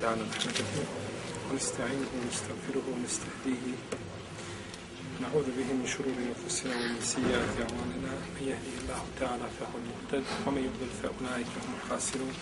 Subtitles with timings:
[0.00, 0.64] تعالى نحمده
[1.50, 3.76] ونستعينه ونستغفره ونستهديه.
[5.20, 8.12] نعوذ به من شرور أنفسنا ومن سيئات أعمالنا.
[8.34, 12.34] من يهده الله تعالى فهو المهتد ومن يضلل فأولئك هم الخاسرون.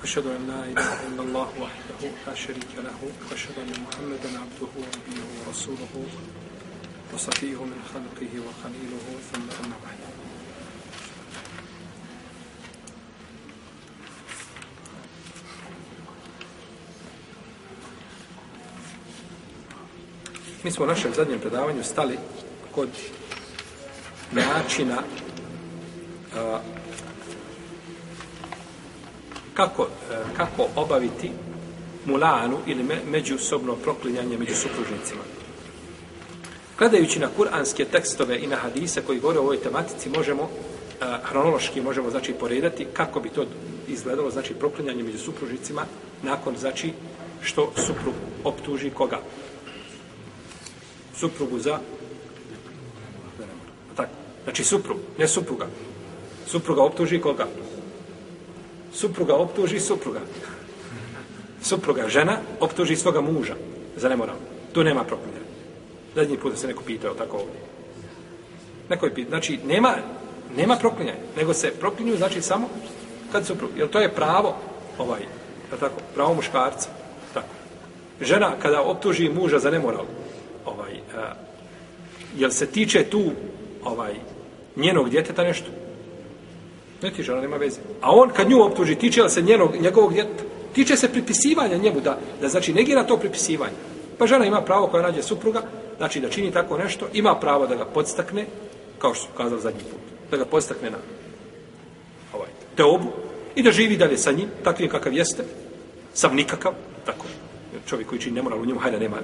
[0.00, 2.98] واشهد أن لا إله إلا الله وحده لا شريك له
[3.30, 5.94] وأشهد أن محمدا عبده ونبيه ورسوله
[7.14, 9.98] وصفيه من خلقه وخليله ثم أما بعد.
[20.66, 22.18] Mi smo u našem zadnjem predavanju stali
[22.74, 22.88] kod
[24.32, 24.96] načina
[26.36, 26.58] a,
[29.54, 29.86] kako, a,
[30.36, 31.30] kako obaviti
[32.04, 35.20] mulanu ili me, međusobno proklinjanje među supružnicima.
[36.78, 40.50] Gledajući na kuranske tekstove i na hadise koji govore o ovoj tematici, možemo
[41.00, 43.44] a, hronološki možemo znači poredati kako bi to
[43.88, 45.82] izgledalo, znači proklinjanje među supružnicima
[46.22, 46.92] nakon znači
[47.42, 49.18] što suprug optuži koga?
[51.18, 51.78] Suprugu za
[53.96, 54.10] tako.
[54.44, 55.66] Znači suprug, ne supruga.
[56.46, 57.46] Supruga optuži koga?
[58.92, 60.20] Supruga optuži supruga.
[61.62, 63.54] Supruga žena optuži svoga muža
[63.96, 64.36] za nemoral.
[64.72, 65.46] Tu nema proklinjanja.
[66.14, 67.60] Zadnji put se neko pitao tako ovdje.
[68.88, 69.30] Neko je pitao.
[69.30, 69.94] Znači, nema,
[70.56, 72.68] nema proklinjanja, nego se proklinju znači samo
[73.32, 73.70] kad suprug.
[73.76, 74.56] Jer to je pravo,
[74.98, 75.20] ovaj,
[75.80, 76.88] tako, pravo muškarca.
[77.34, 77.48] Tako.
[78.20, 80.04] Žena kada optuži muža za nemoral,
[80.66, 81.32] ovaj a,
[82.36, 83.30] jel se tiče tu
[83.84, 84.14] ovaj
[84.76, 85.66] njenog djeteta nešto?
[87.02, 87.80] Ne tiče, ona nema veze.
[88.00, 90.44] A on kad nju optuži, tiče li se njenog, njegovog djeteta?
[90.72, 93.74] Tiče se pripisivanja njemu da, da znači negira to pripisivanje.
[94.18, 95.62] Pa žena ima pravo koja nađe supruga
[95.96, 98.46] znači da čini tako nešto ima pravo da ga podstakne
[98.98, 100.00] kao što su kazali zadnji put
[100.30, 100.98] da ga podstakne na
[102.34, 103.08] ovaj, teobu
[103.54, 105.44] i da živi dalje sa njim takvim kakav jeste
[106.14, 106.72] sam nikakav
[107.06, 107.24] tako.
[107.86, 109.16] Čovjek koji čini nemoral u njemu hajde nema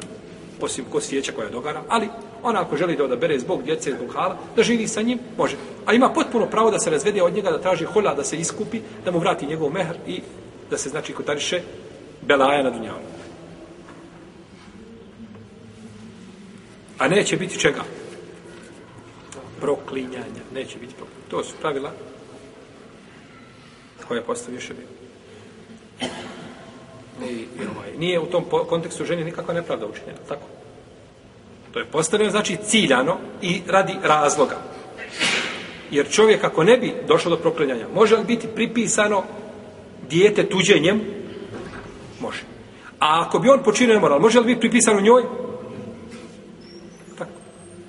[0.63, 2.09] osim ko svijeća koja dogara, ali
[2.43, 5.57] ona ako želi da odabere zbog djece, zbog hala, da živi sa njim, može.
[5.87, 8.81] A ima potpuno pravo da se razvede od njega, da traži hola, da se iskupi,
[9.05, 10.21] da mu vrati njegov mehr i
[10.71, 11.61] da se, znači, kotariše
[12.23, 12.99] belaja na dunjavu.
[16.99, 17.83] A neće biti čega?
[19.61, 20.43] Proklinjanja.
[20.55, 21.29] Neće biti proklinjanja.
[21.31, 21.91] To su pravila
[24.09, 24.87] koje postavio šebi.
[27.21, 30.47] I, i ovaj, nije u tom kontekstu ženi nikakva nepravda učinjena, tako?
[31.73, 34.57] To je postavljeno, znači, ciljano i radi razloga.
[35.91, 39.23] Jer čovjek, ako ne bi došao do proklinjanja, može li biti pripisano
[40.11, 41.01] dijete tuđenjem?
[42.21, 42.43] Može.
[42.99, 45.23] A ako bi on počinio nemoral, može li biti pripisano njoj?
[47.19, 47.31] Tako.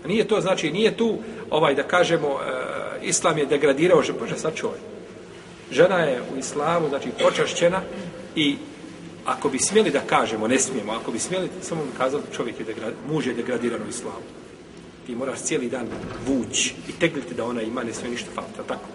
[0.07, 1.17] Nije to, znači, nije tu,
[1.49, 4.81] ovaj, da kažemo, e, islam je degradirao, že, bože, sad čovjek.
[5.71, 7.81] Žena je u islamu, znači, počašćena
[8.35, 8.55] i
[9.25, 12.65] ako bi smjeli da kažemo, ne smijemo, ako bi smjeli, samo bi kazali, čovjek je
[12.65, 14.25] degrad, muž je degradiran u islamu.
[15.05, 15.87] Ti moraš cijeli dan
[16.27, 18.85] vući i tegliti da ona ima, ne smije ništa falta, tako?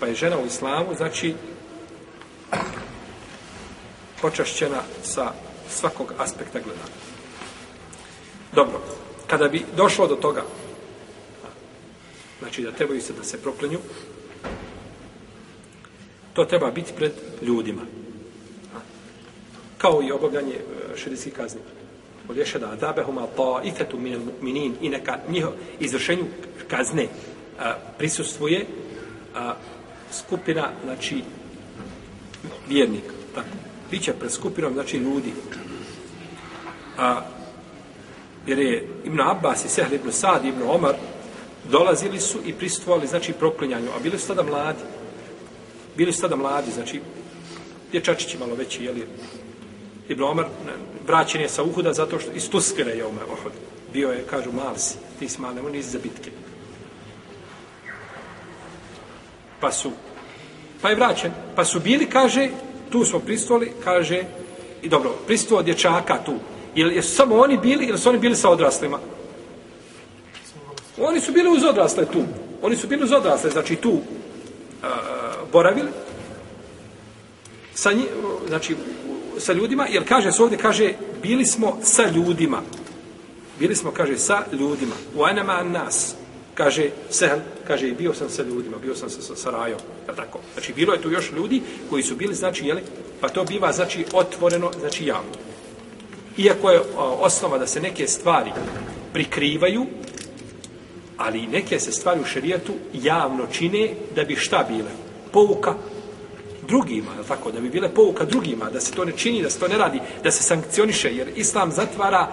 [0.00, 1.34] Pa je žena u islamu, znači,
[4.20, 5.32] počašćena sa
[5.70, 6.96] svakog aspekta gledanja.
[8.54, 8.80] Dobro,
[9.26, 10.42] kada bi došlo do toga,
[12.38, 13.78] znači da trebaju se da se proklenju,
[16.32, 17.12] To treba biti pred
[17.42, 17.82] ljudima.
[19.78, 21.60] Kao i obavljanje e, širijskih kazni.
[22.28, 26.24] Od ješe da adabehuma ta'ifetu minel mu'minin i neka njiho izvršenju
[26.68, 27.08] kazne
[27.58, 28.66] a, prisustvuje
[29.34, 29.54] a,
[30.12, 31.22] skupina, znači,
[32.68, 33.12] vjernika.
[33.34, 33.48] Tako.
[33.90, 35.32] Biće pred skupinom, znači, ljudi.
[36.98, 37.20] A,
[38.46, 40.94] jer je Ibn Abbas i Sehl ibn Sad, Ibn Omar,
[41.70, 44.82] dolazili su i prisustvovali, znači, proklinjanju, a bili su tada mladi
[45.96, 47.00] bili su tada mladi, znači,
[47.92, 49.06] dječačići malo veći, jeli,
[50.08, 50.46] Ibn Omar,
[51.06, 53.52] vraćen je sa Uhuda zato što iz Tuskere je Omer Uhud.
[53.92, 56.30] Bio je, kažu, mal si, ti si mal, nisi za bitke.
[59.60, 59.90] Pa su,
[60.82, 62.48] pa je vraćen, pa su bili, kaže,
[62.90, 64.24] tu smo pristoli, kaže,
[64.82, 66.34] i dobro, pristuo dječaka tu.
[66.74, 68.98] Jel, jesu samo oni bili, ili su oni bili sa odraslima?
[70.98, 72.22] Oni su bili uz odrasle tu.
[72.62, 74.00] Oni su bili uz odrasle, znači tu,
[75.52, 75.88] boravili
[77.74, 78.04] sa nji,
[78.48, 78.76] znači
[79.38, 82.62] sa ljudima, jer kaže se ovdje, kaže, bili smo sa ljudima.
[83.58, 84.94] Bili smo, kaže, sa ljudima.
[85.16, 86.14] U anama nas.
[86.54, 89.78] Kaže, sehel, kaže, bio sam sa ljudima, bio sam sa, sa, sa rajom.
[90.08, 90.40] Ja tako.
[90.52, 92.82] Znači, bilo je tu još ljudi koji su bili, znači, jeli,
[93.20, 95.32] pa to biva, znači, otvoreno, znači, javno.
[96.36, 98.50] Iako je osnova da se neke stvari
[99.12, 99.86] prikrivaju,
[101.16, 104.90] ali neke se stvari u šerijetu javno čine da bi šta bile?
[105.32, 105.74] Pouka
[106.68, 109.58] drugima, je tako, da bi bile pouka drugima, da se to ne čini, da se
[109.58, 112.28] to ne radi, da se sankcioniše, jer Islam zatvara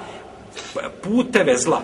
[1.04, 1.81] puteve zla.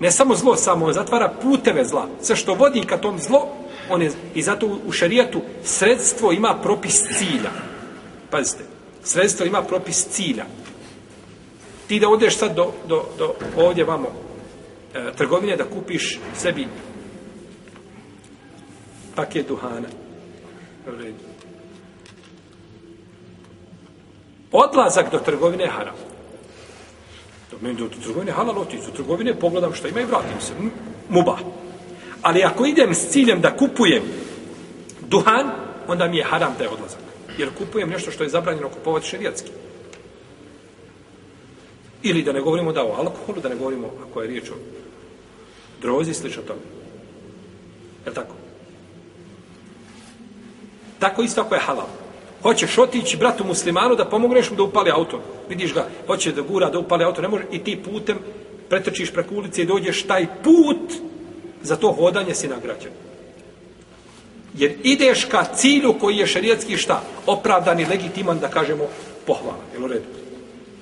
[0.00, 2.08] Ne samo zlo, samo zatvara puteve zla.
[2.22, 3.48] Sve što vodi ka tom zlo,
[3.90, 7.50] on je, i zato u šarijatu sredstvo ima propis cilja.
[8.30, 8.64] Pazite,
[9.02, 10.44] sredstvo ima propis cilja.
[11.88, 14.08] Ti da odeš sad do, do, do ovdje vamo
[14.94, 16.68] e, trgovine da kupiš sebi
[19.14, 19.88] paket duhana.
[24.52, 25.94] Odlazak do trgovine je haram.
[27.50, 28.86] Do meni do trgovine halal otići.
[28.86, 30.52] Do trgovine pogledam što ima i vratim se.
[31.08, 31.38] Muba.
[32.22, 34.02] Ali ako idem s ciljem da kupujem
[35.08, 35.50] duhan,
[35.88, 37.00] onda mi je haram taj odlazak.
[37.38, 39.50] Jer kupujem nešto što je zabranjeno kupovati šerijatski.
[42.02, 44.54] Ili da ne govorimo da o alkoholu, da ne govorimo ako je riječ o
[45.80, 46.60] drozi, slično tome.
[48.04, 48.43] Je li tako?
[51.04, 51.86] Tako isto ako je halal.
[52.42, 55.20] Hoćeš otići bratu muslimanu da pomogneš mu da upali auto.
[55.48, 58.18] Vidiš ga, hoće da gura da upali auto, ne može i ti putem
[58.68, 60.92] pretrčiš preko ulice i dođeš taj put
[61.62, 62.90] za to hodanje si nagrađen.
[64.54, 67.02] Jer ideš ka cilju koji je šarijetski šta?
[67.26, 68.84] Opravdan i legitiman da kažemo
[69.26, 69.60] pohvala.
[69.72, 70.04] Jel u redu?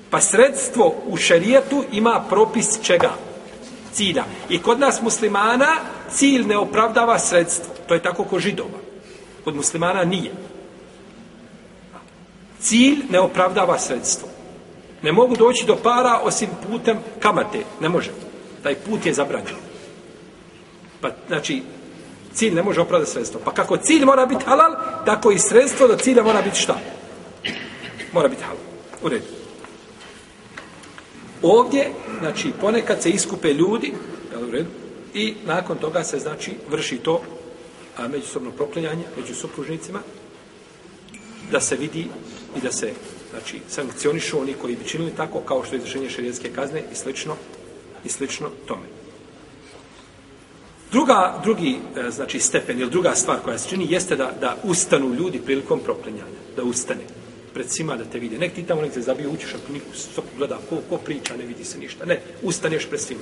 [0.09, 3.11] Pa sredstvo u šarijetu ima propis čega?
[3.91, 4.23] Cilja.
[4.49, 5.75] I kod nas muslimana
[6.09, 7.73] cilj ne opravdava sredstvo.
[7.87, 8.92] To je tako ko židova.
[9.43, 10.31] Kod muslimana nije.
[12.59, 14.27] Cilj ne opravdava sredstvo.
[15.01, 17.59] Ne mogu doći do para osim putem kamate.
[17.81, 18.11] Ne može.
[18.63, 19.55] Taj put je zabranjen.
[21.01, 21.63] Pa, znači,
[22.33, 23.41] cilj ne može opravdati sredstvo.
[23.45, 24.75] Pa kako cilj mora biti halal,
[25.05, 26.79] tako i sredstvo do cilja mora biti šta?
[28.13, 28.63] Mora biti halal.
[29.03, 29.25] U redu.
[31.41, 33.93] Ovdje, znači, ponekad se iskupe ljudi,
[34.31, 34.69] jel u redu,
[35.13, 37.21] i nakon toga se, znači, vrši to
[37.97, 39.99] a, međusobno proklinjanje među supružnicima,
[41.51, 42.07] da se vidi
[42.57, 42.93] i da se,
[43.31, 47.35] znači, sankcionišu oni koji bi činili tako, kao što je izvršenje šarijetske kazne i slično,
[48.05, 48.85] i slično tome.
[50.91, 55.13] Druga, drugi, e, znači, stepen ili druga stvar koja se čini jeste da, da ustanu
[55.13, 56.25] ljudi prilikom proklinjanja.
[56.55, 57.01] Da ustane
[57.53, 58.37] pred svima da te vidi.
[58.37, 61.45] Nek ti tamo nek se zabije učiš, ako niko sok gleda ko, ko priča, ne
[61.45, 62.05] vidi se ništa.
[62.05, 63.21] Ne, ustaneš pred svima.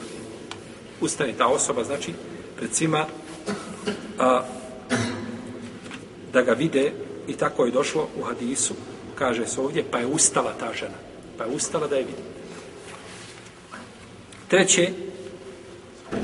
[1.02, 2.14] Ustane ta osoba, znači,
[2.58, 3.06] pred svima
[4.20, 4.42] a,
[6.33, 6.92] da ga vide
[7.28, 8.74] i tako je došlo u hadisu,
[9.16, 10.98] kaže se ovdje, pa je ustala ta žena.
[11.38, 12.24] Pa je ustala da je vidi.
[14.48, 14.89] Treće,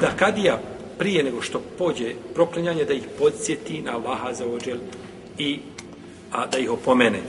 [0.02, 0.62] da kadija
[0.98, 4.78] prije nego što pođe proklinjanje, da ih podsjeti na Allaha za ođel
[5.38, 5.60] i
[6.32, 7.22] a, da ih opomene.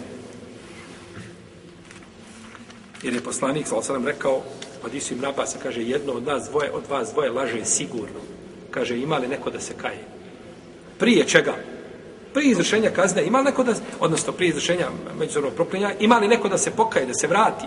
[3.03, 4.43] Jer je poslanik, sal sam rekao,
[4.83, 8.21] hadisu Isu im napasa, kaže, jedno od nas dvoje, od vas dvoje laže sigurno.
[8.71, 10.05] Kaže, ima li neko da se kaje?
[10.99, 11.55] Prije čega?
[12.35, 14.87] Prije izvršenja kazne, ima li neko da, odnosno prije izvršenja
[15.19, 17.67] međusobnog proklinja, ima li neko da se pokaje, da se vrati?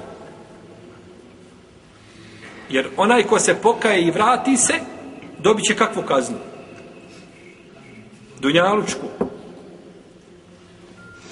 [2.70, 4.74] Jer onaj ko se pokaje i vrati se,
[5.40, 6.38] dobit će kakvu kaznu?
[8.40, 9.08] Dunjalučku.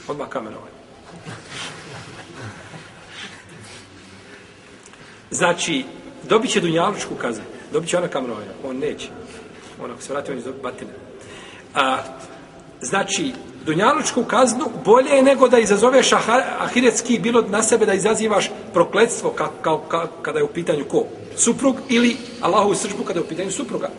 [0.07, 0.79] Odmah kamenovanje.
[5.31, 5.85] Znači,
[6.29, 7.43] dobit će Dunjalučku kaznu.
[7.73, 8.51] Dobit će ona kamenovanja.
[8.63, 9.07] On neće.
[9.83, 10.91] On ako se vrati, on će dobiti batine.
[11.75, 11.97] A,
[12.81, 13.31] znači,
[13.65, 16.13] Dunjalučku kaznu bolje je nego da izazoveš
[16.59, 21.05] ahiretski bilo na sebe da izazivaš prokledstvo ka, ka, ka, kada je u pitanju ko?
[21.35, 23.89] Suprug ili Allahu sržbu kada je u pitanju supruga.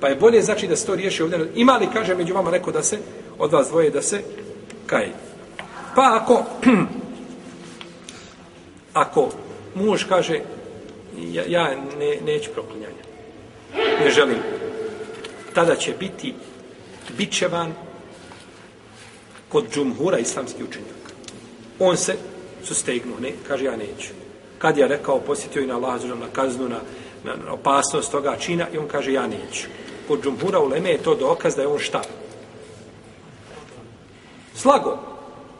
[0.00, 1.50] Pa je bolje znači da se to riješi ovdje.
[1.54, 2.98] Ima li, kaže, među vama neko da se,
[3.38, 4.22] od vas dvoje da se
[4.86, 5.12] kaje?
[5.94, 6.44] Pa ako,
[9.04, 9.30] ako
[9.74, 10.40] muž kaže,
[11.18, 13.02] ja, ja ne, neću proklinjanja,
[14.04, 14.38] ne želim,
[15.54, 16.34] tada će biti
[17.18, 17.72] bićevan
[19.56, 21.12] kod džumhura islamski učenjak.
[21.78, 22.16] On se
[22.64, 24.12] sustegnuo, ne, kaže ja neću.
[24.58, 26.80] Kad je rekao, posjetio i na Allah, na kaznu, na,
[27.24, 29.68] na opasnost toga čina, i on kaže ja neću
[30.08, 32.02] kod džumhura u Leme je to dokaz da je on šta?
[34.54, 34.98] Slago.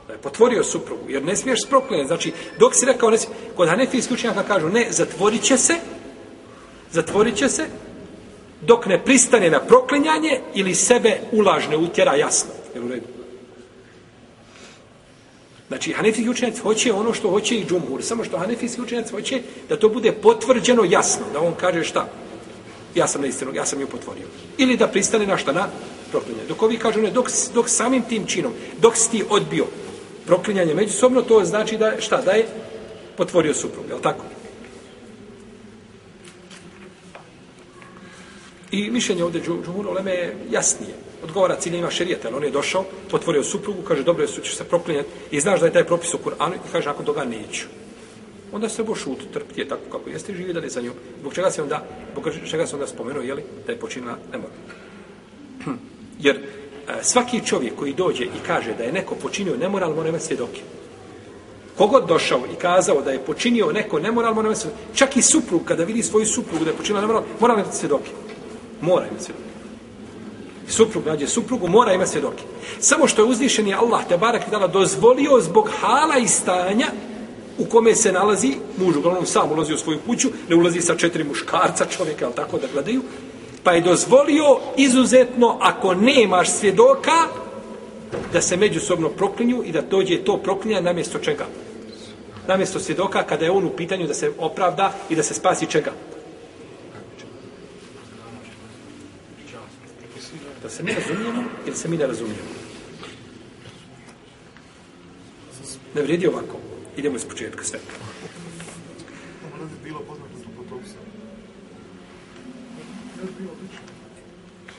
[0.07, 1.09] Da je potvorio suprugu.
[1.09, 2.07] Jer ne smiješ sprokljene.
[2.07, 5.75] Znači, dok si rekao, ne smiješ, kod Hanefijskih učenjaka kažu, ne, zatvorit će se,
[6.93, 7.67] zatvorit će se,
[8.61, 12.51] dok ne pristane na proklinjanje ili sebe ulažne utjera jasno.
[12.75, 13.16] Jel u redu?
[15.69, 18.03] Znači, Hanefijski učenjac hoće ono što hoće i džumhur.
[18.03, 21.27] Samo što Hanefijski učenjac hoće da to bude potvrđeno jasno.
[21.33, 22.09] Da on kaže šta?
[22.97, 24.27] ja sam na istinu, ja sam ju potvorio.
[24.59, 25.69] Ili da pristane na šta na
[26.11, 26.49] proklinjanje.
[26.49, 29.67] Dok ovi kažu ne, dok, dok samim tim činom, dok si ti odbio
[30.27, 32.47] proklinjanje međusobno, to znači da šta, da je
[33.17, 34.25] potvorio suprug, je tako?
[38.71, 40.95] I mišljenje ovdje Džumhur Oleme je jasnije.
[41.27, 45.41] Odgovara ciljima šerijata, on je došao, potvorio suprugu, kaže, dobro je, ćeš se proklinjati i
[45.41, 47.67] znaš da je taj propis u Kur'anu i kaže, nakon toga neću.
[48.53, 49.19] Onda se boš šut,
[49.57, 50.93] je tako kako jeste i živi dalje za nju.
[51.21, 54.51] Zbog čega se onda, zbog čega se onda spomenuo, jeli, da je počinila nemor.
[56.27, 56.41] Jer e,
[57.03, 60.61] svaki čovjek koji dođe i kaže da je neko počinio nemoral, mora imati svjedoke.
[61.77, 64.83] Kogod došao i kazao da je počinio neko nemoral, mora imati svjedoke.
[64.95, 68.11] Čak i suprug, kada vidi svoju suprugu da je počinila nemoral, mora imati svjedoke.
[68.81, 69.46] Mora imati svjedoke.
[70.69, 72.43] Suprug nađe suprugu, mora imati svjedoke.
[72.81, 76.87] Samo što je uzvišen je Allah, te barak i dala, dozvolio zbog hala i stanja
[77.59, 81.25] u kome se nalazi, muž uglavnom sam ulazi u svoju kuću, ne ulazi sa četiri
[81.25, 83.03] muškarca čovjeka, ali tako da gledaju,
[83.63, 87.13] pa je dozvolio izuzetno, ako nemaš svjedoka,
[88.33, 91.47] da se međusobno proklinju i da dođe to proklinja namjesto čega?
[92.49, 95.93] Namjesto svjedoka kada je on u pitanju da se opravda i da se spasi čega?
[100.67, 102.49] Da se mi razumijemo ili se mi ne razumijemo?
[105.95, 106.59] Ne vredi ovako.
[106.97, 107.79] Idemo iz početka sve.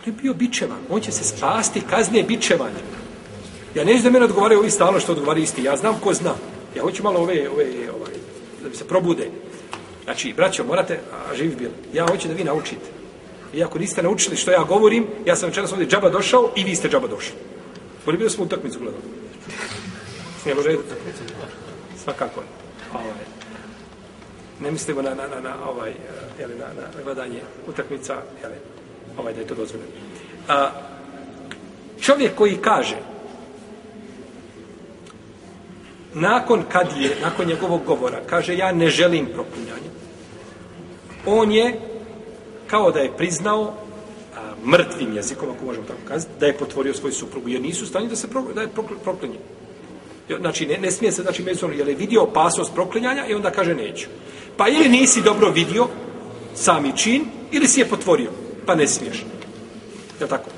[0.03, 0.79] To je bio bičevan.
[0.89, 2.84] On će se spasti kazne bičevanja.
[3.75, 5.63] Ja neću da mene odgovaraju ovi stalno što odgovaraju isti.
[5.63, 6.36] Ja znam ko zna.
[6.75, 8.13] Ja hoću malo ove, ove, ovaj,
[8.63, 9.32] da bi se probude.
[10.03, 12.96] Znači, braćo, morate, a živ bil, ja hoću da vi naučite.
[13.53, 16.75] I ako niste naučili što ja govorim, ja sam večeras ovdje džaba došao i vi
[16.75, 17.33] ste džaba došli.
[18.05, 19.03] Boli bio smo utakmicu gledali.
[20.45, 20.77] Ne može
[22.03, 22.41] svakako.
[22.93, 23.25] Ovaj,
[24.61, 25.95] ne mislimo na, na, na, na, ovaj, eh,
[26.39, 28.55] jeli, na, na gledanje utakmica, jeli,
[29.17, 29.91] ovaj, da je to dozvoljeno.
[30.47, 30.71] A,
[32.01, 32.97] čovjek koji kaže,
[36.13, 39.89] nakon kad je, nakon njegovog govora, kaže, ja ne želim proklinjanje,
[41.25, 41.79] on je,
[42.67, 43.74] kao da je priznao,
[44.36, 48.07] a, mrtvim jezikom, ako možemo tako kazati, da je potvorio svoju suprugu, jer nisu stani
[48.07, 48.69] da se pro, da je
[49.03, 49.39] proklinje.
[50.39, 53.75] Znači, ne, ne smije se, znači, međusobno, jer je vidio opasnost proklinjanja i onda kaže
[53.75, 54.07] neću.
[54.57, 55.88] Pa ili nisi dobro vidio
[56.55, 58.31] sami čin, ili si je potvorio,
[58.65, 59.25] pa ne smiješ.
[60.19, 60.50] Je tako?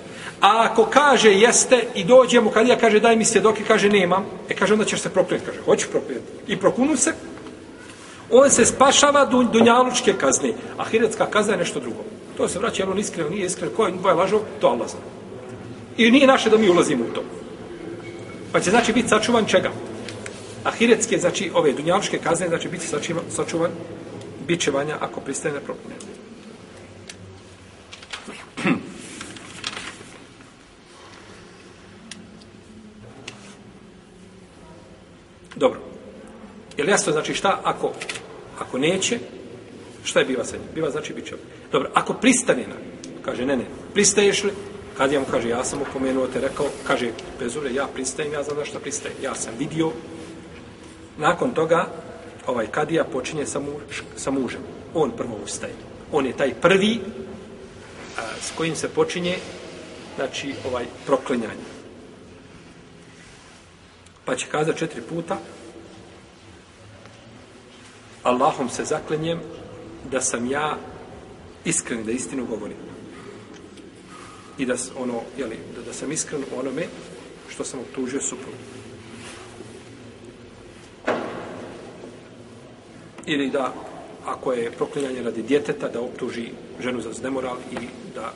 [0.42, 4.26] A ako kaže jeste i dođe mu, kad ja kaže daj mi svjedoke, kaže nemam,
[4.50, 6.28] e kaže onda ćeš se proklinjati, kaže hoću proklinjati.
[6.48, 7.14] I prokunu se,
[8.32, 12.04] on se spašava dun, dunjalučke kazne, a hiretska kazna je nešto drugo.
[12.38, 15.00] To se vraća, jer on iskren, nije iskren, ko je je lažov, to Allah zna.
[15.98, 17.24] I nije naše da mi ulazimo u to.
[18.52, 19.72] Pa će znači biti sačuvan čega?
[20.64, 23.72] Ahiretske, znači ove dunjavške kazne, znači biti sačuvan, sačuvan
[24.48, 25.96] bićevanja ako pristane na propune.
[35.56, 35.80] Dobro.
[36.78, 37.92] Jel jasno znači šta ako,
[38.60, 39.20] ako neće,
[40.04, 40.68] šta je biva sa njim?
[40.76, 41.36] Biva znači bit će.
[41.72, 42.76] Dobro, ako pristane na,
[43.26, 44.52] kaže ne, ne, pristaješ li,
[45.00, 48.44] Kad ja mu kaže, ja sam opomenuo te, rekao, kaže, bez ure, ja pristajem, ja
[48.44, 49.18] znam da pristajem.
[49.24, 49.92] Ja sam vidio.
[51.18, 51.88] Nakon toga,
[52.48, 54.62] ovaj kadija počinje sa, muž, sa mužem.
[54.94, 55.74] On prvo ustaje.
[56.12, 57.00] On je taj prvi
[58.18, 59.38] a, s kojim se počinje,
[60.16, 61.70] znači, ovaj proklinjanje.
[64.26, 65.38] Pa će kazati četiri puta,
[68.30, 69.40] Allahom se zaklenjem
[70.12, 70.78] da sam ja
[71.66, 72.78] iskren, da istinu govorim
[74.58, 76.86] i da ono je li da, da sam iskren u onome
[77.50, 78.58] što sam optužio suprugu.
[83.26, 83.74] Ili da
[84.26, 87.76] ako je proklinjanje radi djeteta da optuži ženu za znemoral i
[88.16, 88.34] da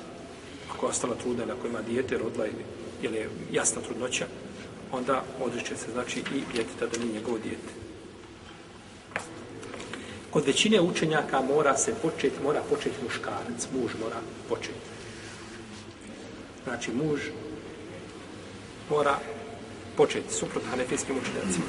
[0.74, 2.66] ako je ostala trudna ako ima dijete rodila ili,
[3.02, 4.26] ili je jasna trudnoća
[4.92, 7.83] onda odriče se znači i djeteta da nije njegovo dijete.
[10.34, 14.18] Kod većine učenjaka mora se početi, mora početi muškarac, muž mora
[14.50, 14.94] početi
[16.64, 17.20] znači muž
[18.90, 19.16] mora
[19.98, 21.66] početi suprotno hanefijskim učenjacima.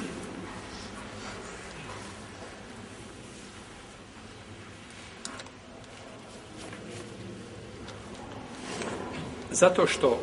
[9.51, 10.21] Zato što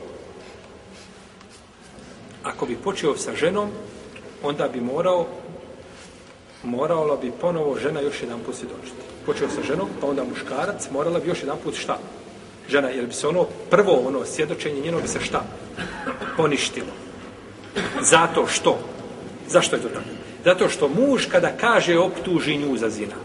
[2.43, 3.69] ako bi počeo sa ženom,
[4.43, 5.27] onda bi morao
[6.63, 9.01] morala bi ponovo žena još jedan put svjedočiti.
[9.25, 11.97] Počeo sa ženom, pa onda muškarac, morala bi još jedan put šta?
[12.71, 15.43] žena, jer bi se ono prvo ono svjedočenje njeno bi se šta?
[16.37, 16.93] Poništilo.
[18.01, 18.79] Zato što?
[19.47, 20.05] Zašto je to tako?
[20.45, 23.15] Zato što muž kada kaže optuži nju za zina.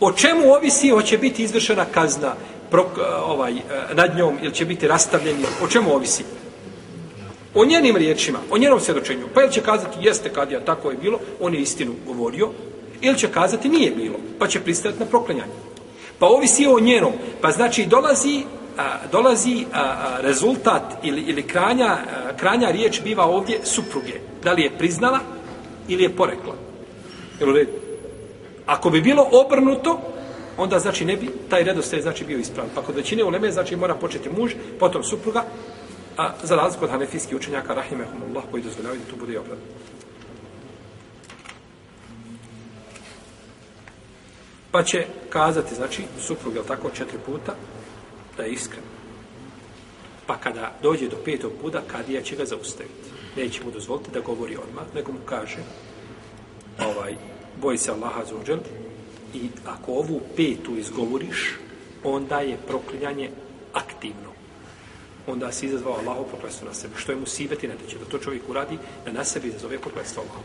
[0.00, 2.34] O čemu ovisi hoće biti izvršena kazna
[2.70, 2.86] pro,
[3.24, 3.62] ovaj, eh,
[3.94, 5.44] nad njom ili će biti rastavljeni?
[5.62, 6.24] O čemu ovisi?
[7.56, 9.26] O njenim riječima, o njenom svjedočenju.
[9.34, 12.50] Pa ili će kazati jeste kad ja tako je bilo, on je istinu govorio,
[13.00, 15.52] ili će kazati nije bilo, pa će pristajati na proklanjanje.
[16.18, 17.12] Pa ovisi o njenom.
[17.40, 18.42] Pa znači dolazi
[18.78, 18.82] a,
[19.12, 24.12] dolazi a, a, rezultat ili, ili kranja, a, kranja riječ biva ovdje supruge.
[24.42, 25.20] Da li je priznala
[25.88, 26.54] ili je porekla.
[27.40, 27.72] Jel u redu?
[28.66, 30.00] Ako bi bilo obrnuto,
[30.56, 32.70] onda znači ne bi taj redostaj znači bio ispravan.
[32.74, 35.44] Pa kod većine uleme znači mora početi muž, potom supruga,
[36.16, 39.62] a za razliku od hanefijskih učenjaka rahimehumullah koji dozvoljavaju da to bude obrnuto.
[44.70, 47.54] Pa će kazati, znači, suprug, je tako, četiri puta,
[48.36, 48.84] da je iskren.
[50.26, 53.10] Pa kada dođe do petog puta, kadija će ga zaustaviti.
[53.36, 55.58] Neće mu dozvoliti da govori odmah, nego mu kaže,
[56.78, 57.14] ovaj,
[57.60, 58.58] boj se Allaha zuđel,
[59.34, 61.54] i ako ovu petu izgovoriš,
[62.04, 63.30] onda je proklinjanje
[63.72, 64.35] aktivno.
[65.26, 66.94] Onda si izazvao Allaho proklestvo na sebe.
[66.96, 70.42] Što je mu sibeti nedeće, da to čovjek uradi, da na sebi izazove proklestvo Allaho.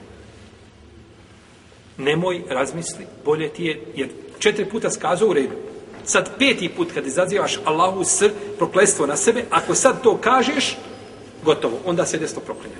[1.98, 4.10] Nemoj razmisli, bolje ti je, jer
[4.40, 5.56] četiri puta skazao u redu.
[6.06, 10.78] Sad peti put kad izazivaš Allahu sr, proklestvo na sebe, ako sad to kažeš,
[11.44, 12.76] gotovo, onda se desno proklinje.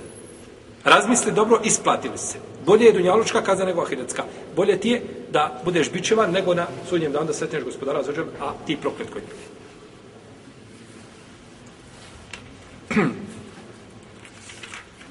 [0.84, 2.38] Razmisli dobro, isplatili se.
[2.66, 4.24] Bolje je dunjalučka kazna nego ahiretska.
[4.56, 8.52] Bolje ti je da budeš bičevan nego na sudnjem danu da sretneš gospodara za a
[8.66, 9.28] ti proklet koji je.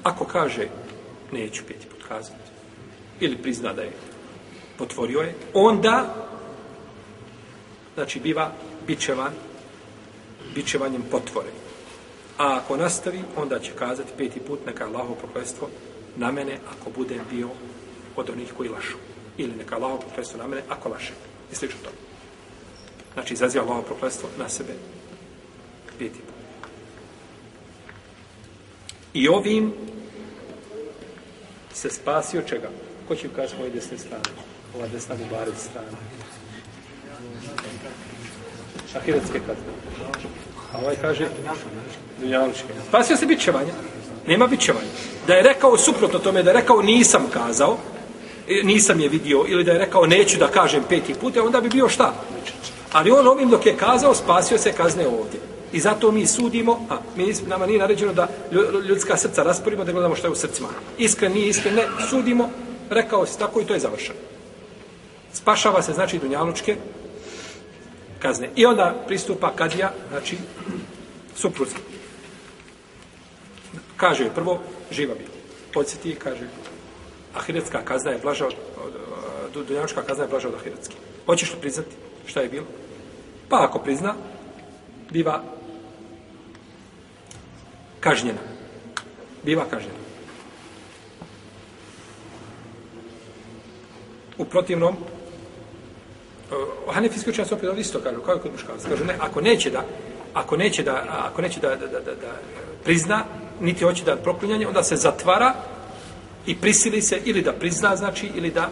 [0.02, 0.68] Ako kaže,
[1.32, 2.50] neću peti put kazati,
[3.20, 3.92] ili prizna da je
[4.78, 6.14] potvorio je, onda,
[7.94, 8.52] znači, biva
[8.86, 9.32] bičevan,
[10.54, 11.50] bičevanjem potvore.
[12.38, 15.68] A ako nastavi, onda će kazati peti put neka Allaho prokletstvo
[16.16, 17.48] na mene ako bude bio
[18.16, 18.96] od onih koji lašu.
[19.36, 21.12] Ili neka Allaho prokletstvo na mene ako laše.
[21.52, 21.90] I slično to.
[23.14, 24.72] Znači, izaziva Allaho prokletstvo na sebe
[25.98, 26.34] peti put.
[29.14, 29.72] I ovim
[31.74, 32.68] se spasio čega?
[33.08, 34.24] Ko će ukazati moje desne strane?
[34.76, 35.96] Ova desna bubarec strana.
[38.96, 39.72] Ahiretske kazne.
[40.72, 41.28] A ovaj kaže
[42.20, 42.72] dunjalučke.
[42.88, 43.72] Spasio se bićevanja.
[44.26, 44.86] Nema bićevanja.
[45.26, 47.78] Da je rekao suprotno tome, da je rekao nisam kazao,
[48.48, 51.60] e, nisam je vidio, ili da je rekao neću da kažem peti put, e, onda
[51.60, 52.14] bi bio šta?
[52.92, 55.40] Ali on ovim dok je kazao, spasio se kazne ovdje.
[55.72, 58.28] I zato mi sudimo, a mi, nama nije naređeno da
[58.88, 60.68] ljudska srca rasporimo, da gledamo što je u srcima.
[60.98, 62.50] Iskren, nije iskren, ne, sudimo,
[62.90, 64.18] rekao se tako i to je završeno.
[65.32, 66.76] Spašava se, znači, dunjalučke
[68.18, 68.50] kazne.
[68.56, 70.36] I onda pristupa kadija, znači,
[71.36, 71.74] supruzi.
[73.96, 75.24] Kaže prvo, živa bi.
[75.74, 76.48] Podsjeti, kaže,
[77.34, 78.54] ahiretska kazna je blaža od,
[78.84, 78.92] od,
[79.56, 80.94] od dunjalučka kazna je blaža od ahiretske.
[81.26, 82.66] Hoćeš li priznati šta je bilo?
[83.48, 84.14] Pa ako prizna,
[85.10, 85.42] biva
[88.02, 88.38] kažnjena.
[89.42, 89.98] Biva kažnjena.
[94.38, 98.88] U protivnom, uh, Hanefijski učenjac opet ovdje isto kažu, kao i kod muškarca.
[98.88, 99.84] Kažu, ne, ako neće da,
[100.34, 102.32] ako neće da, ako neće da, da, da, da, da
[102.84, 103.24] prizna,
[103.60, 105.54] niti hoće da proklinjanje, onda se zatvara
[106.46, 108.70] i prisili se ili da prizna, znači, ili da,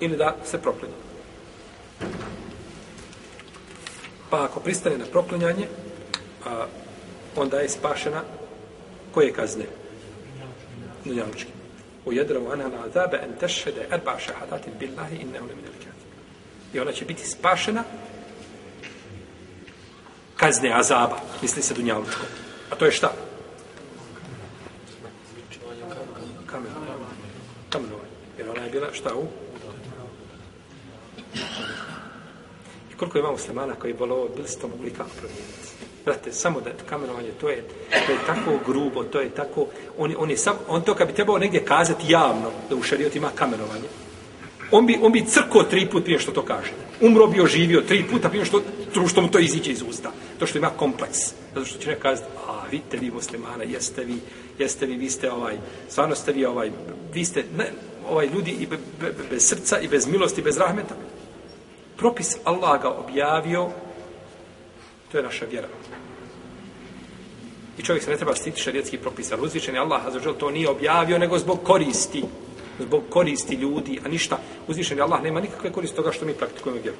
[0.00, 0.94] ili da se proklinje.
[4.30, 5.66] Pa ako pristane na proklinjanje,
[6.46, 6.66] a,
[7.36, 8.22] onda je spašena
[9.14, 9.64] koje kazne?
[11.04, 11.52] Dunjalučki.
[12.04, 15.72] U jedravu ana na azabe en tešhede erba šahadatin billahi inne ne minel
[16.72, 17.84] I ona će biti spašena
[20.36, 22.22] kazne azaba, misli se Dunjalučko.
[22.70, 23.12] A to je šta?
[26.46, 27.28] Kamenovanje.
[27.70, 28.08] Kamenovanje.
[28.38, 29.26] Jer ona je bila šta u?
[32.92, 35.87] I koliko ima muslimana koji je bolo, bili ste to mogli kako promijeniti?
[36.04, 37.64] Brate, samo da kamenovanje, to je,
[38.06, 39.66] to je tako grubo, to je tako,
[39.98, 43.16] on, on je sam, on to kad bi trebao negdje kazati javno, da u šariot
[43.16, 43.88] ima kamenovanje,
[44.70, 46.70] on bi, on bi crko tri put prije što to kaže.
[47.00, 48.62] Umro bi oživio tri puta prije što,
[49.08, 50.12] što mu to iziđe iz usta.
[50.38, 51.18] To što ima kompleks.
[51.54, 54.18] Zato što će neko kazati, a vidite vi muslimana, jeste vi,
[54.58, 55.56] jeste vi, vi ste ovaj,
[55.88, 56.70] stvarno ste vi ovaj,
[57.14, 57.72] vi ste, ne,
[58.08, 60.94] ovaj ljudi i be, be, bez srca i bez milosti, bez rahmeta.
[61.96, 63.70] Propis Allah ga objavio,
[65.12, 65.68] to je naša vjera.
[67.78, 70.68] I čovjek se ne treba stiti šarijetski propis, ali uzvišen je Allah, a to nije
[70.68, 72.24] objavio, nego zbog koristi
[72.78, 74.38] zbog koristi ljudi, a ništa.
[74.68, 76.96] Uzvišen je Allah, nema nikakve koristi toga što mi praktikujemo vjeru.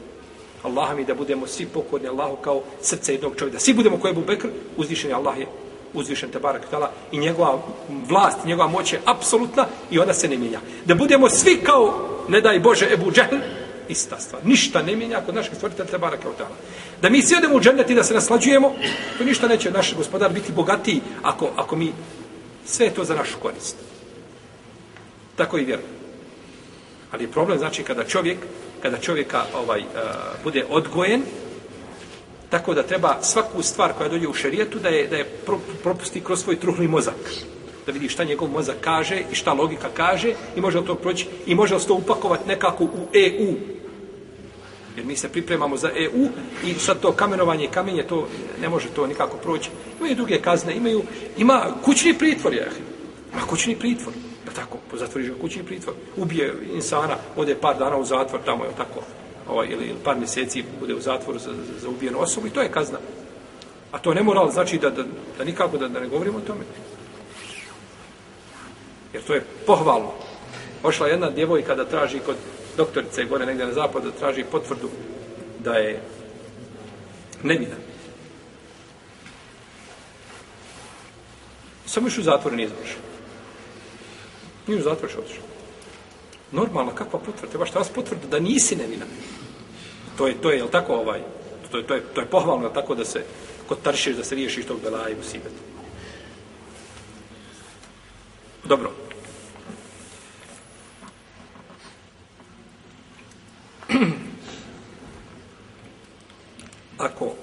[0.63, 3.57] Allah mi da budemo svi pokorni Allahu kao srce jednog čovjeka.
[3.57, 5.47] Da svi budemo koje bu Bekr, uzvišen je Allah je
[5.95, 7.63] uzvišen te barak tala i njegova
[8.09, 10.61] vlast, njegova moć je apsolutna i ona se ne mijenja.
[10.85, 13.37] Da budemo svi kao, ne daj Bože, Ebu Džehl,
[13.89, 14.47] ista stvar.
[14.47, 16.57] Ništa ne mijenja kod našeg stvoritelja Tebara kao tala.
[17.03, 18.75] Da mi sjedemo u džennet i da se naslađujemo,
[19.19, 21.93] to ništa neće naš gospodar biti bogatiji ako, ako mi
[22.67, 23.77] sve to za našu korist
[25.39, 25.91] tako i vjerujem.
[27.11, 28.39] Ali je problem, znači, kada čovjek
[28.83, 29.87] kada čovjeka ovaj, uh,
[30.45, 31.23] bude odgojen,
[32.51, 36.21] tako da treba svaku stvar koja dođe u šerijetu da je, da je pro, propusti
[36.21, 37.19] kroz svoj truhli mozak.
[37.87, 41.27] Da vidi šta njegov mozak kaže i šta logika kaže i može li to proći
[41.47, 43.78] i može li to upakovati nekako u EU.
[44.99, 46.29] Jer mi se pripremamo za EU
[46.67, 48.29] i sad to kamenovanje i kamenje, to
[48.61, 49.71] ne može to nikako proći.
[49.99, 51.03] Imaju druge kazne, imaju,
[51.37, 52.71] ima kućni pritvor, je.
[53.33, 54.15] Ima kućni pritvor.
[54.47, 55.95] Da tako, zatvoriš ga kućni pritvor.
[56.17, 59.01] Ubije insana, ode par dana u zatvor, tamo je tako,
[59.49, 62.63] ovaj, ili, ili par mjeseci bude u zatvoru za, za, za ubijenu osobu i to
[62.63, 62.99] je kazna.
[63.93, 65.05] A to ne moral znači da, da,
[65.39, 66.65] da nikako da, da ne govorimo o tome.
[69.13, 70.13] Jer to je pohvalno.
[70.83, 72.37] Ošla jedna djevojka da traži kod
[72.79, 74.89] doktorice gore negdje na zapadu traži potvrdu
[75.59, 76.01] da je
[77.43, 77.75] nevina.
[81.87, 83.03] Samo još u zatvor nije završio.
[84.67, 85.45] Nije u zatvor što otišao.
[86.53, 87.51] Normalno, kakva potvrda?
[87.51, 89.05] Treba šta vas potvrda da nisi nevina.
[90.19, 91.21] To je, to je, jel tako ovaj?
[91.71, 93.25] To je, to je, to je pohvalno, tako da se
[93.69, 95.63] kod taršiš da se riješiš tog belaja i sibetu.
[98.65, 98.93] Dobro.
[106.99, 107.35] Ako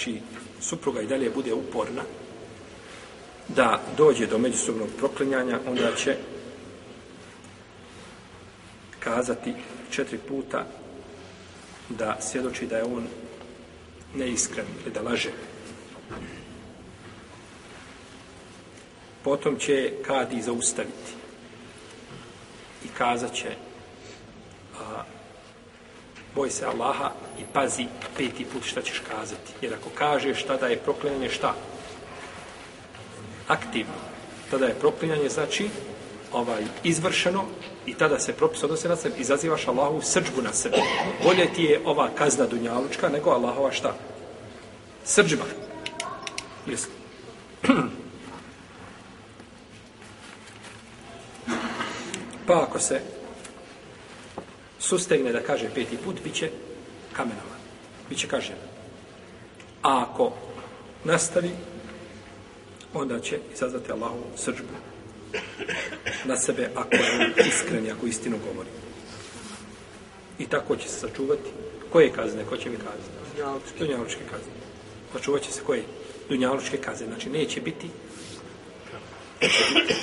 [0.00, 0.20] znači
[0.60, 2.02] supruga i dalje bude uporna
[3.48, 6.16] da dođe do međusobnog proklinjanja, onda će
[9.00, 9.54] kazati
[9.90, 10.66] četiri puta
[11.88, 13.06] da svjedoči da je on
[14.14, 15.30] neiskren ili da laže.
[19.24, 21.12] Potom će kadi zaustaviti
[22.84, 23.48] i kazat će
[24.80, 25.02] a,
[26.34, 29.52] boj se Allaha i pazi peti put šta ćeš kazati.
[29.60, 31.54] Jer ako kažeš tada je proklinjanje šta?
[33.48, 33.94] Aktivno.
[34.50, 35.68] Tada je proklinjanje znači
[36.32, 37.44] ovaj izvršeno
[37.86, 40.76] i tada se propis odnose na sebe, izazivaš Allahu srđbu na sebe.
[41.24, 43.94] Bolje ti je ova kazna dunjalučka nego Allahova šta?
[45.04, 45.44] Srđba.
[46.66, 46.88] Jesi.
[52.46, 53.00] pa ako se
[54.80, 56.50] sustegne da kaže peti put, bit će
[57.12, 57.60] kamenovan.
[58.08, 58.56] Biće kažen.
[59.82, 60.32] A ako
[61.04, 61.50] nastavi,
[62.94, 64.74] onda će izazvati Allahu srđbu
[66.24, 68.68] na sebe ako je iskren, ako istinu govori.
[70.38, 71.50] I tako će se sačuvati.
[71.92, 72.44] Koje kazne?
[72.44, 73.44] Ko će mi kazne?
[73.78, 74.52] Dunjalučke kazne.
[75.12, 75.82] Sačuvat će se koje?
[76.28, 77.06] Dunjalučke kazne.
[77.06, 77.90] Znači, neće biti
[79.40, 79.94] neće biti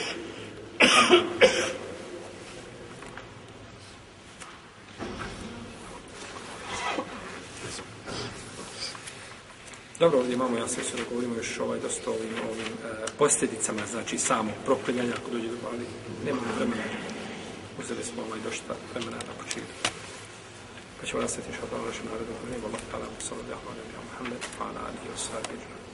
[10.00, 14.18] Dobro, ovdje imamo, ja sam se govorimo još ovaj dosta ovim, ovim e, posljedicama, znači
[14.18, 15.86] samo proklinjanja ako dođe do ali
[16.26, 16.84] nemamo vremena.
[17.80, 19.78] Uzeli smo ovaj došta vremena na početku.
[21.00, 22.34] Pa ćemo nastaviti što je našem narodu.
[22.52, 25.87] Ne bo Allah, ta'ala, sallallahu alaihi wa sallam, Muhammed, hvala alihi wa sallam,